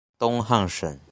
[0.17, 0.97] 东汉省。